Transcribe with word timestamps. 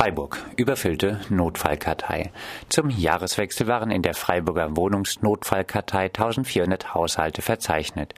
Freiburg. 0.00 0.38
Überfüllte 0.56 1.20
Notfallkartei. 1.28 2.32
Zum 2.70 2.88
Jahreswechsel 2.88 3.66
waren 3.66 3.90
in 3.90 4.00
der 4.00 4.14
Freiburger 4.14 4.74
Wohnungsnotfallkartei 4.74 6.04
1400 6.04 6.94
Haushalte 6.94 7.42
verzeichnet. 7.42 8.14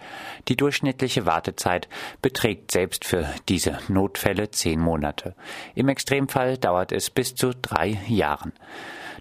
Die 0.46 0.54
durchschnittliche 0.54 1.26
Wartezeit 1.26 1.88
beträgt 2.22 2.70
selbst 2.70 3.04
für 3.04 3.28
diese 3.48 3.80
Notfälle 3.88 4.52
zehn 4.52 4.78
Monate. 4.78 5.34
Im 5.74 5.88
Extremfall 5.88 6.56
dauert 6.56 6.92
es 6.92 7.10
bis 7.10 7.34
zu 7.34 7.50
drei 7.52 7.98
Jahren. 8.06 8.52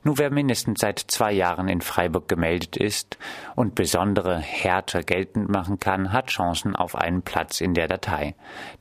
Nur 0.04 0.18
wer 0.18 0.32
mindestens 0.32 0.82
seit 0.82 0.98
zwei 0.98 1.32
Jahren 1.32 1.68
in 1.68 1.82
Freiburg 1.82 2.28
gemeldet 2.28 2.76
ist 2.76 3.20
und 3.56 3.76
besondere 3.76 4.40
Härte 4.40 5.04
geltend 5.04 5.50
machen 5.50 5.80
kann, 5.80 6.12
hat 6.12 6.28
Chancen 6.28 6.76
auf 6.76 6.96
einen 6.96 7.22
Platz 7.22 7.62
in 7.62 7.76
der 7.76 7.88
Datei. 7.88 8.34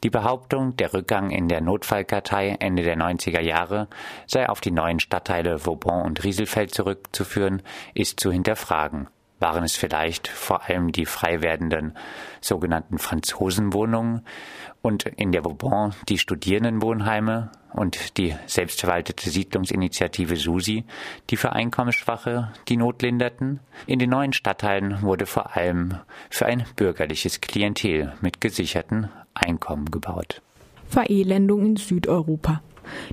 Die 0.03 0.09
Behauptung, 0.09 0.77
der 0.77 0.95
Rückgang 0.95 1.31
in 1.31 1.49
der 1.49 1.61
Notfallkartei 1.61 2.57
Ende 2.59 2.83
der 2.83 2.97
90er 2.97 3.41
Jahre 3.41 3.89
sei 4.27 4.49
auf 4.49 4.63
die 4.63 4.71
neuen 4.71 4.99
Stadtteile 4.99 5.59
Vauban 5.59 6.07
und 6.07 6.25
Rieselfeld 6.25 6.75
zurückzuführen, 6.75 7.63
ist 7.93 8.19
zu 8.19 8.33
hinterfragen. 8.33 9.09
Waren 9.41 9.65
es 9.65 9.75
vielleicht 9.75 10.29
vor 10.29 10.69
allem 10.69 10.93
die 10.93 11.07
frei 11.07 11.41
werdenden 11.43 11.97
sogenannten 12.41 12.99
Franzosenwohnungen 12.99 14.25
und 14.83 15.07
in 15.07 15.33
der 15.33 15.45
Vauban 15.45 15.95
die 16.09 16.19
Studierendenwohnheime 16.19 17.51
und 17.73 18.19
die 18.19 18.37
selbstverwaltete 18.47 19.31
Siedlungsinitiative 19.31 20.37
SUSI, 20.37 20.85
die 21.31 21.37
für 21.37 21.53
Einkommensschwache 21.53 22.53
die 22.69 22.77
Not 22.77 23.03
linderten? 23.03 23.61
In 23.87 23.99
den 23.99 24.11
neuen 24.11 24.33
Stadtteilen 24.33 25.03
wurde 25.03 25.27
vor 25.27 25.57
allem 25.57 25.97
für 26.29 26.47
ein 26.47 26.65
bürgerliches 26.77 27.41
Klientel 27.41 28.13
mit 28.21 28.41
gesicherten 28.41 29.09
Einkommen 29.35 29.91
gebaut. 29.91 30.43
Verelendung 30.89 31.65
in 31.65 31.77
Südeuropa. 31.77 32.63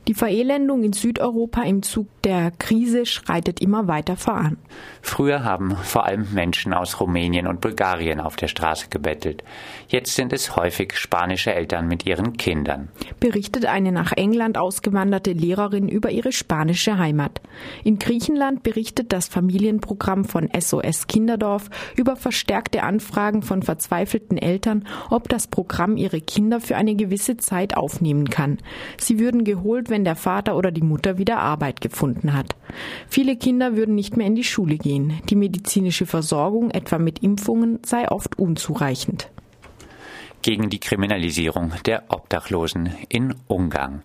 Die 0.07 0.13
Verelendung 0.13 0.83
in 0.83 0.93
Südeuropa 0.93 1.63
im 1.63 1.83
Zug 1.83 2.07
der 2.23 2.51
Krise 2.51 3.05
schreitet 3.05 3.61
immer 3.61 3.87
weiter 3.87 4.17
voran. 4.17 4.57
Früher 5.01 5.43
haben 5.43 5.75
vor 5.77 6.05
allem 6.05 6.27
Menschen 6.33 6.73
aus 6.73 6.99
Rumänien 6.99 7.47
und 7.47 7.61
Bulgarien 7.61 8.19
auf 8.19 8.35
der 8.35 8.47
Straße 8.47 8.87
gebettelt. 8.89 9.43
Jetzt 9.87 10.15
sind 10.15 10.33
es 10.33 10.55
häufig 10.55 10.95
spanische 10.95 11.53
Eltern 11.53 11.87
mit 11.87 12.05
ihren 12.05 12.37
Kindern. 12.37 12.89
Berichtet 13.19 13.65
eine 13.65 13.91
nach 13.91 14.11
England 14.11 14.57
ausgewanderte 14.57 15.31
Lehrerin 15.31 15.87
über 15.87 16.11
ihre 16.11 16.31
spanische 16.31 16.97
Heimat. 16.97 17.41
In 17.83 17.99
Griechenland 17.99 18.63
berichtet 18.63 19.13
das 19.13 19.27
Familienprogramm 19.27 20.25
von 20.25 20.49
SOS 20.57 21.07
Kinderdorf 21.07 21.69
über 21.95 22.15
verstärkte 22.15 22.83
Anfragen 22.83 23.41
von 23.41 23.63
verzweifelten 23.63 24.37
Eltern, 24.37 24.87
ob 25.09 25.29
das 25.29 25.47
Programm 25.47 25.97
ihre 25.97 26.21
Kinder 26.21 26.59
für 26.59 26.75
eine 26.75 26.95
gewisse 26.95 27.37
Zeit 27.37 27.77
aufnehmen 27.77 28.29
kann. 28.29 28.57
Sie 28.97 29.19
würden 29.19 29.43
geholt, 29.43 29.66
wenn 29.89 30.03
der 30.03 30.15
Vater 30.15 30.55
oder 30.55 30.71
die 30.71 30.81
Mutter 30.81 31.17
wieder 31.17 31.39
Arbeit 31.39 31.81
gefunden 31.81 32.33
hat. 32.33 32.55
Viele 33.07 33.35
Kinder 33.35 33.75
würden 33.75 33.95
nicht 33.95 34.17
mehr 34.17 34.27
in 34.27 34.35
die 34.35 34.43
Schule 34.43 34.77
gehen. 34.77 35.19
Die 35.29 35.35
medizinische 35.35 36.05
Versorgung, 36.05 36.71
etwa 36.71 36.97
mit 36.97 37.19
Impfungen, 37.23 37.79
sei 37.83 38.09
oft 38.09 38.39
unzureichend 38.39 39.29
gegen 40.47 40.69
die 40.69 40.79
Kriminalisierung 40.79 41.73
der 41.85 42.05
Obdachlosen 42.07 42.95
in 43.09 43.35
Ungarn, 43.47 44.03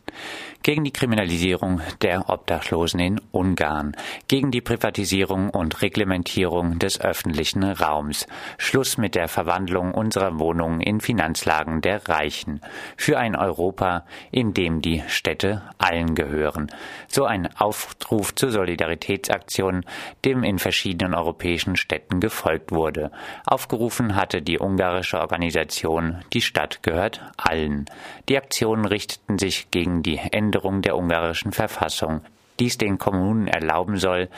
gegen 0.64 0.82
die 0.82 0.90
Kriminalisierung 0.90 1.80
der 2.00 2.28
Obdachlosen 2.28 2.98
in 2.98 3.20
Ungarn, 3.30 3.96
gegen 4.26 4.50
die 4.50 4.60
Privatisierung 4.60 5.50
und 5.50 5.82
Reglementierung 5.82 6.80
des 6.80 7.00
öffentlichen 7.00 7.62
Raums, 7.62 8.26
Schluss 8.58 8.98
mit 8.98 9.14
der 9.14 9.28
Verwandlung 9.28 9.94
unserer 9.94 10.40
Wohnungen 10.40 10.80
in 10.80 11.00
Finanzlagen 11.00 11.80
der 11.80 12.08
Reichen, 12.08 12.60
für 12.96 13.18
ein 13.18 13.36
Europa, 13.36 14.04
in 14.32 14.52
dem 14.52 14.82
die 14.82 15.04
Städte 15.06 15.62
allen 15.78 16.16
gehören. 16.16 16.72
So 17.06 17.24
ein 17.24 17.54
Aufruf 17.56 18.34
zur 18.34 18.50
Solidaritätsaktion, 18.50 19.84
dem 20.24 20.42
in 20.42 20.58
verschiedenen 20.58 21.14
europäischen 21.14 21.76
Städten 21.76 22.18
gefolgt 22.18 22.72
wurde. 22.72 23.12
Aufgerufen 23.46 24.16
hatte 24.16 24.42
die 24.42 24.58
ungarische 24.58 25.20
Organisation 25.20 26.24
die 26.32 26.40
Stadt 26.40 26.82
gehört 26.82 27.20
allen. 27.36 27.86
Die 28.28 28.36
Aktionen 28.36 28.84
richteten 28.84 29.38
sich 29.38 29.70
gegen 29.70 30.02
die 30.02 30.18
Änderung 30.18 30.82
der 30.82 30.96
ungarischen 30.96 31.52
Verfassung, 31.52 32.22
dies 32.58 32.78
den 32.78 32.98
Kommunen 32.98 33.48
erlauben 33.48 33.98
soll, 33.98 34.28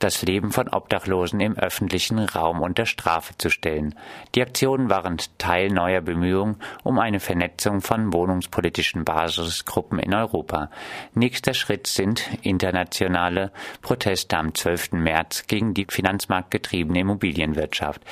das 0.00 0.22
Leben 0.22 0.50
von 0.50 0.68
Obdachlosen 0.68 1.40
im 1.40 1.56
öffentlichen 1.56 2.18
Raum 2.18 2.62
unter 2.62 2.86
Strafe 2.86 3.36
zu 3.38 3.50
stellen. 3.50 3.94
Die 4.34 4.42
Aktionen 4.42 4.90
waren 4.90 5.18
Teil 5.38 5.68
neuer 5.68 6.00
Bemühungen 6.00 6.56
um 6.82 6.98
eine 6.98 7.20
Vernetzung 7.20 7.82
von 7.82 8.12
wohnungspolitischen 8.12 9.04
Basisgruppen 9.04 9.98
in 9.98 10.14
Europa. 10.14 10.70
Nächster 11.14 11.54
Schritt 11.54 11.86
sind 11.86 12.28
internationale 12.42 13.52
Proteste 13.82 14.36
am 14.38 14.54
12. 14.54 14.92
März 14.92 15.46
gegen 15.46 15.74
die 15.74 15.86
finanzmarktgetriebene 15.88 17.00
Immobilienwirtschaft, 17.00 18.02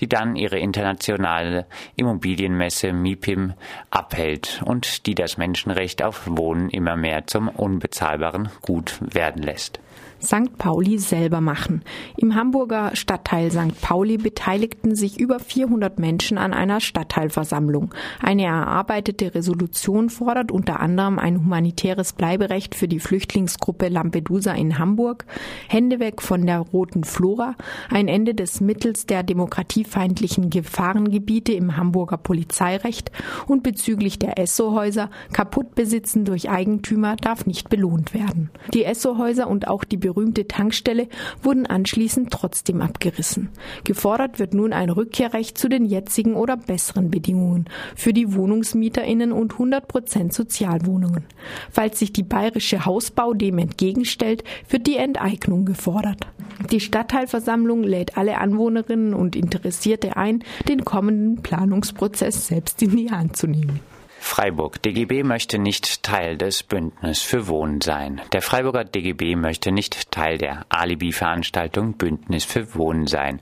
die 0.00 0.08
dann 0.08 0.36
ihre 0.36 0.58
internationale 0.58 1.66
Immobilienmesse 1.94 2.92
MIPIM 2.92 3.54
abhält 3.90 4.62
und 4.64 5.06
die 5.06 5.14
das 5.14 5.36
Menschenrecht 5.36 6.02
auf 6.02 6.22
Wohnen 6.26 6.70
immer 6.70 6.96
mehr 6.96 7.26
zum 7.26 7.48
unbezahlbaren 7.48 8.50
Gut 8.62 8.98
werden 9.00 9.42
lässt. 9.42 9.80
St. 10.22 10.56
Pauli 10.56 10.98
selber 10.98 11.40
machen. 11.40 11.82
Im 12.16 12.34
Hamburger 12.34 12.94
Stadtteil 12.94 13.50
St. 13.50 13.80
Pauli 13.80 14.16
beteiligten 14.16 14.94
sich 14.94 15.20
über 15.20 15.38
400 15.38 15.98
Menschen 15.98 16.38
an 16.38 16.52
einer 16.54 16.80
Stadtteilversammlung. 16.80 17.94
Eine 18.20 18.44
erarbeitete 18.44 19.34
Resolution 19.34 20.10
fordert 20.10 20.50
unter 20.50 20.80
anderem 20.80 21.18
ein 21.18 21.38
humanitäres 21.38 22.12
Bleiberecht 22.12 22.74
für 22.74 22.88
die 22.88 23.00
Flüchtlingsgruppe 23.00 23.88
Lampedusa 23.88 24.52
in 24.52 24.78
Hamburg, 24.78 25.26
Hände 25.68 26.00
weg 26.00 26.22
von 26.22 26.46
der 26.46 26.60
roten 26.60 27.04
Flora, 27.04 27.54
ein 27.90 28.08
Ende 28.08 28.34
des 28.34 28.60
Mittels 28.60 29.06
der 29.06 29.22
demokratiefeindlichen 29.22 30.50
Gefahrengebiete 30.50 31.52
im 31.52 31.76
Hamburger 31.76 32.16
Polizeirecht 32.16 33.10
und 33.46 33.62
bezüglich 33.62 34.18
der 34.18 34.38
Esso-Häuser, 34.38 35.10
Kaputtbesitzen 35.32 36.24
durch 36.24 36.50
Eigentümer 36.50 37.16
darf 37.16 37.46
nicht 37.46 37.68
belohnt 37.68 38.14
werden. 38.14 38.50
Die 38.72 38.84
Esso-Häuser 38.84 39.48
und 39.48 39.68
auch 39.68 39.84
die 39.84 39.96
berühmte 40.06 40.46
Tankstelle 40.46 41.08
wurden 41.42 41.66
anschließend 41.66 42.30
trotzdem 42.30 42.80
abgerissen. 42.80 43.48
Gefordert 43.82 44.38
wird 44.38 44.54
nun 44.54 44.72
ein 44.72 44.88
Rückkehrrecht 44.88 45.58
zu 45.58 45.68
den 45.68 45.84
jetzigen 45.84 46.34
oder 46.34 46.56
besseren 46.56 47.10
Bedingungen 47.10 47.64
für 47.96 48.12
die 48.12 48.32
WohnungsmieterInnen 48.32 49.32
und 49.32 49.54
100 49.54 49.88
Prozent 49.88 50.32
Sozialwohnungen. 50.32 51.24
Falls 51.72 51.98
sich 51.98 52.12
die 52.12 52.22
bayerische 52.22 52.84
Hausbau 52.84 53.34
dem 53.34 53.58
entgegenstellt, 53.58 54.44
wird 54.68 54.86
die 54.86 54.96
Enteignung 54.96 55.64
gefordert. 55.64 56.28
Die 56.70 56.78
Stadtteilversammlung 56.78 57.82
lädt 57.82 58.16
alle 58.16 58.38
Anwohnerinnen 58.38 59.12
und 59.12 59.34
Interessierte 59.34 60.16
ein, 60.16 60.44
den 60.68 60.84
kommenden 60.84 61.42
Planungsprozess 61.42 62.46
selbst 62.46 62.80
in 62.80 62.96
die 62.96 63.10
Hand 63.10 63.36
zu 63.36 63.48
nehmen. 63.48 63.80
Freiburg. 64.18 64.82
DGB 64.82 65.22
möchte 65.22 65.58
nicht 65.58 66.02
Teil 66.02 66.36
des 66.36 66.62
Bündnis 66.62 67.22
für 67.22 67.48
Wohnen 67.48 67.80
sein. 67.80 68.20
Der 68.32 68.42
Freiburger 68.42 68.84
DGB 68.84 69.36
möchte 69.36 69.72
nicht 69.72 70.10
Teil 70.10 70.38
der 70.38 70.66
Alibi-Veranstaltung 70.68 71.94
Bündnis 71.94 72.44
für 72.44 72.74
Wohnen 72.74 73.06
sein. 73.06 73.40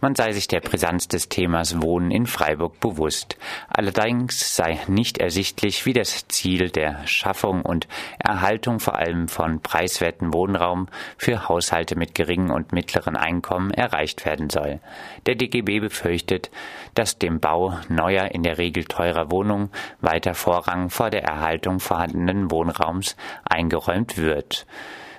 Man 0.00 0.14
sei 0.14 0.32
sich 0.32 0.46
der 0.46 0.60
Brisanz 0.60 1.08
des 1.08 1.30
Themas 1.30 1.80
Wohnen 1.80 2.10
in 2.10 2.26
Freiburg 2.26 2.80
bewusst. 2.80 3.38
Allerdings 3.68 4.54
sei 4.54 4.78
nicht 4.88 5.18
ersichtlich, 5.18 5.86
wie 5.86 5.94
das 5.94 6.28
Ziel 6.28 6.68
der 6.68 7.06
Schaffung 7.06 7.62
und 7.62 7.88
Erhaltung 8.18 8.78
vor 8.78 8.96
allem 8.96 9.28
von 9.28 9.60
preiswerten 9.60 10.34
Wohnraum 10.34 10.88
für 11.16 11.48
Haushalte 11.48 11.96
mit 11.96 12.14
geringen 12.14 12.50
und 12.50 12.72
mittleren 12.72 13.16
Einkommen 13.16 13.70
erreicht 13.70 14.26
werden 14.26 14.50
soll. 14.50 14.80
Der 15.24 15.34
DGB 15.34 15.80
befürchtet, 15.80 16.50
dass 16.94 17.18
dem 17.18 17.40
Bau 17.40 17.78
neuer, 17.88 18.26
in 18.32 18.42
der 18.42 18.58
Regel 18.58 18.84
teurer 18.84 19.30
Wohnungen 19.30 19.70
weiter 20.00 20.34
Vorrang 20.34 20.90
vor 20.90 21.08
der 21.08 21.24
Erhaltung 21.24 21.80
vorhandenen 21.80 22.50
Wohnraums 22.50 23.16
eingeräumt 23.44 24.18
wird. 24.18 24.66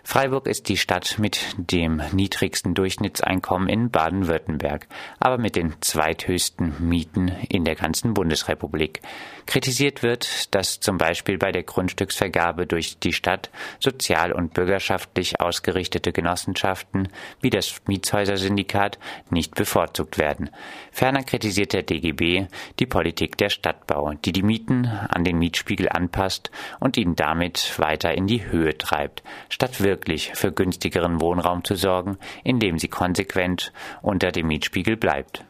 Freiburg 0.09 0.47
ist 0.47 0.69
die 0.69 0.77
Stadt 0.77 1.19
mit 1.19 1.53
dem 1.57 2.01
niedrigsten 2.13 2.73
Durchschnittseinkommen 2.73 3.67
in 3.67 3.91
Baden-Württemberg, 3.91 4.87
aber 5.19 5.37
mit 5.37 5.57
den 5.57 5.73
zweithöchsten 5.81 6.75
Mieten 6.79 7.27
in 7.49 7.65
der 7.65 7.75
ganzen 7.75 8.13
Bundesrepublik. 8.13 9.01
Kritisiert 9.47 10.03
wird, 10.03 10.53
dass 10.53 10.81
zum 10.81 10.97
Beispiel 10.97 11.37
bei 11.37 11.53
der 11.53 11.63
Grundstücksvergabe 11.63 12.67
durch 12.67 12.99
die 12.99 13.13
Stadt 13.13 13.49
sozial 13.79 14.33
und 14.33 14.53
bürgerschaftlich 14.53 15.39
ausgerichtete 15.39 16.11
Genossenschaften 16.11 17.07
wie 17.39 17.49
das 17.49 17.81
Mietshäuser-Syndikat 17.87 18.99
nicht 19.29 19.55
bevorzugt 19.55 20.17
werden. 20.17 20.49
Ferner 20.91 21.23
kritisiert 21.23 21.71
der 21.71 21.83
DGB 21.83 22.47
die 22.79 22.85
Politik 22.85 23.37
der 23.37 23.49
Stadtbau, 23.49 24.13
die 24.25 24.33
die 24.33 24.43
Mieten 24.43 24.85
an 24.85 25.23
den 25.23 25.39
Mietspiegel 25.39 25.87
anpasst 25.87 26.51
und 26.81 26.97
ihn 26.97 27.15
damit 27.15 27.79
weiter 27.79 28.13
in 28.13 28.27
die 28.27 28.45
Höhe 28.45 28.77
treibt, 28.77 29.23
statt 29.47 29.79
wirklich 29.81 30.31
für 30.35 30.51
günstigeren 30.51 31.21
Wohnraum 31.21 31.63
zu 31.63 31.75
sorgen, 31.75 32.17
indem 32.43 32.79
sie 32.79 32.89
konsequent 32.89 33.71
unter 34.01 34.33
dem 34.33 34.47
Mietspiegel 34.47 34.97
bleibt. 34.97 35.45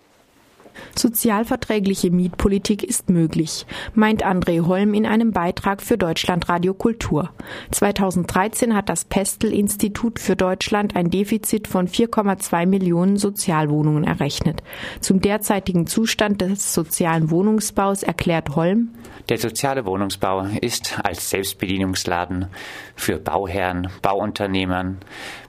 Sozialverträgliche 0.97 2.11
Mietpolitik 2.11 2.83
ist 2.83 3.09
möglich, 3.09 3.65
meint 3.93 4.25
André 4.25 4.65
Holm 4.65 4.93
in 4.93 5.05
einem 5.05 5.31
Beitrag 5.31 5.81
für 5.81 5.97
Deutschlandradio 5.97 6.73
Kultur. 6.73 7.29
2013 7.71 8.75
hat 8.75 8.89
das 8.89 9.05
Pestel-Institut 9.05 10.19
für 10.19 10.35
Deutschland 10.35 10.95
ein 10.95 11.09
Defizit 11.09 11.67
von 11.67 11.87
4,2 11.87 12.65
Millionen 12.65 13.17
Sozialwohnungen 13.17 14.03
errechnet. 14.03 14.63
Zum 15.01 15.21
derzeitigen 15.21 15.87
Zustand 15.87 16.41
des 16.41 16.73
sozialen 16.73 17.31
Wohnungsbaus 17.31 18.03
erklärt 18.03 18.55
Holm, 18.55 18.89
der 19.29 19.37
soziale 19.37 19.85
Wohnungsbau 19.85 20.47
ist 20.61 20.99
als 21.03 21.29
Selbstbedienungsladen 21.29 22.47
für 22.95 23.17
Bauherren, 23.17 23.89
Bauunternehmern 24.01 24.99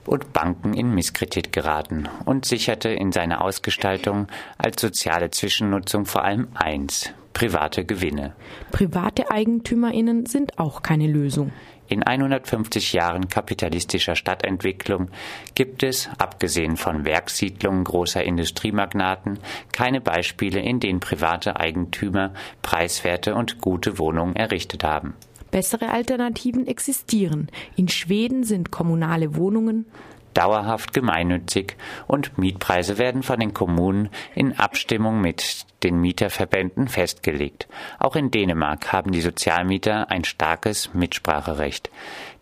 und 0.05 0.33
Banken 0.33 0.73
in 0.73 0.93
Misskredit 0.93 1.53
geraten 1.53 2.09
und 2.25 2.45
sicherte 2.45 2.89
in 2.89 3.13
seiner 3.13 3.41
Ausgestaltung 3.41 4.27
als 4.57 4.81
soziale 5.19 5.31
Zwischennutzung 5.31 6.05
vor 6.05 6.23
allem 6.23 6.47
eins, 6.55 7.11
private 7.33 7.83
Gewinne. 7.83 8.33
Private 8.71 9.29
Eigentümerinnen 9.31 10.25
sind 10.25 10.57
auch 10.57 10.81
keine 10.81 11.07
Lösung. 11.07 11.51
In 11.87 12.03
150 12.03 12.93
Jahren 12.93 13.27
kapitalistischer 13.29 14.15
Stadtentwicklung 14.15 15.09
gibt 15.55 15.83
es, 15.83 16.09
abgesehen 16.19 16.77
von 16.77 17.03
Werkssiedlungen 17.03 17.83
großer 17.83 18.23
Industriemagnaten, 18.23 19.39
keine 19.73 19.99
Beispiele, 19.99 20.61
in 20.61 20.79
denen 20.79 20.99
private 20.99 21.59
Eigentümer 21.59 22.31
preiswerte 22.61 23.33
und 23.35 23.59
gute 23.59 23.97
Wohnungen 23.97 24.35
errichtet 24.35 24.83
haben. 24.83 25.15
Bessere 25.51 25.89
Alternativen 25.89 26.67
existieren. 26.67 27.47
In 27.75 27.87
Schweden 27.87 28.43
sind 28.43 28.69
kommunale 28.69 29.35
Wohnungen 29.35 29.85
dauerhaft 30.33 30.93
gemeinnützig 30.93 31.75
und 32.07 32.37
Mietpreise 32.37 32.97
werden 32.97 33.23
von 33.23 33.39
den 33.39 33.53
Kommunen 33.53 34.09
in 34.35 34.57
Abstimmung 34.57 35.21
mit 35.21 35.65
den 35.83 36.01
Mieterverbänden 36.01 36.87
festgelegt. 36.87 37.67
Auch 37.99 38.15
in 38.15 38.31
Dänemark 38.31 38.91
haben 38.91 39.11
die 39.11 39.21
Sozialmieter 39.21 40.09
ein 40.11 40.23
starkes 40.23 40.93
Mitspracherecht. 40.93 41.89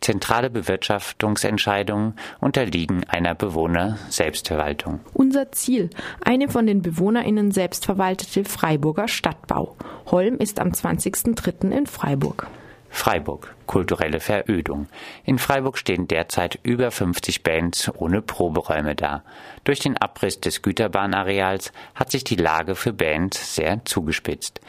Zentrale 0.01 0.49
Bewirtschaftungsentscheidungen 0.49 2.13
unterliegen 2.39 3.03
einer 3.07 3.35
Bewohner-Selbstverwaltung. 3.35 4.99
Unser 5.13 5.51
Ziel, 5.51 5.89
eine 6.23 6.49
von 6.49 6.67
den 6.67 6.81
BewohnerInnen 6.81 7.51
selbstverwaltete 7.51 8.45
Freiburger 8.45 9.07
Stadtbau. 9.07 9.75
Holm 10.07 10.37
ist 10.37 10.59
am 10.59 10.69
20.03. 10.69 11.71
in 11.71 11.87
Freiburg. 11.87 12.47
Freiburg. 12.89 13.53
Kulturelle 13.67 14.19
Verödung. 14.19 14.87
In 15.25 15.39
Freiburg 15.39 15.77
stehen 15.77 16.07
derzeit 16.07 16.59
über 16.63 16.89
50 16.89 17.43
Bands 17.43 17.91
ohne 17.95 18.21
Proberäume 18.21 18.95
da. 18.95 19.23
Durch 19.65 19.79
den 19.79 19.97
Abriss 19.97 20.39
des 20.39 20.61
Güterbahnareals 20.61 21.71
hat 21.95 22.11
sich 22.11 22.23
die 22.23 22.35
Lage 22.35 22.75
für 22.75 22.93
Bands 22.93 23.55
sehr 23.55 23.83
zugespitzt. 23.85 24.61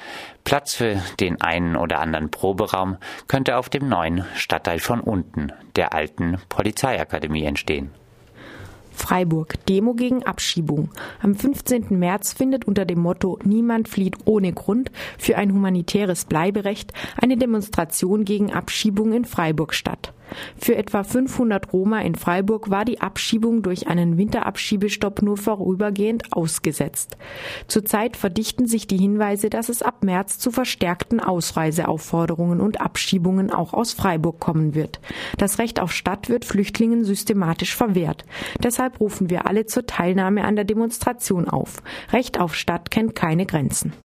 Platz 0.45 0.75
für 0.75 1.01
den 1.21 1.41
einen 1.41 1.77
oder 1.77 2.01
anderen 2.01 2.31
Proberaum 2.31 2.97
könnte 3.29 3.57
auf 3.57 3.69
dem 3.69 3.89
neuen 3.89 4.25
Stadtteil 4.35 4.81
von 4.81 5.01
unten, 5.01 5.53
der 5.77 5.95
alten 5.95 6.39
Polizeiakademie, 6.49 7.45
entstehen. 7.45 7.93
Freiburg. 8.99 9.55
Demo 9.67 9.95
gegen 9.95 10.25
Abschiebung. 10.25 10.91
Am 11.23 11.35
15. 11.35 11.99
März 11.99 12.33
findet 12.33 12.67
unter 12.67 12.85
dem 12.85 12.99
Motto 12.99 13.39
Niemand 13.45 13.89
flieht 13.89 14.17
ohne 14.25 14.53
Grund 14.53 14.91
für 15.19 15.37
ein 15.37 15.53
humanitäres 15.53 16.25
Bleiberecht 16.25 16.93
eine 17.17 17.37
Demonstration 17.37 18.25
gegen 18.25 18.53
Abschiebung 18.53 19.13
in 19.13 19.25
Freiburg 19.25 19.75
statt. 19.75 20.13
Für 20.57 20.77
etwa 20.77 21.05
500 21.05 21.73
Roma 21.73 22.01
in 22.01 22.15
Freiburg 22.15 22.71
war 22.71 22.85
die 22.85 23.01
Abschiebung 23.01 23.63
durch 23.63 23.89
einen 23.89 24.19
Winterabschiebestopp 24.19 25.23
nur 25.23 25.37
vorübergehend 25.37 26.33
ausgesetzt. 26.33 27.17
Zurzeit 27.67 28.17
verdichten 28.17 28.67
sich 28.67 28.87
die 28.87 28.99
Hinweise, 28.99 29.51
dass 29.51 29.69
es 29.69 29.83
ab 29.83 30.03
März 30.03 30.39
zu 30.39 30.51
verstärkten 30.51 31.21
Ausreiseaufforderungen 31.21 32.61
und 32.61 32.81
Abschiebungen 32.81 33.51
auch 33.51 33.75
aus 33.75 33.93
Freiburg 33.93 34.41
kommen 34.41 34.75
wird. 34.75 35.01
Das 35.37 35.59
Recht 35.59 35.81
auf 35.81 35.93
Stadt 35.93 36.29
wird 36.29 36.45
Flüchtlingen 36.45 37.05
systematisch 37.05 37.77
verwehrt. 37.77 38.25
Deshalb 38.63 39.01
rufen 39.01 39.31
wir 39.31 39.47
alle 39.47 39.67
zur 39.67 39.87
Teilnahme 39.87 40.45
an 40.45 40.57
der 40.57 40.65
Demonstration 40.65 41.49
auf. 41.49 41.83
Recht 42.13 42.41
auf 42.41 42.55
Stadt 42.55 42.91
kennt 42.91 43.15
keine 43.15 43.47
Grenzen. 43.47 43.93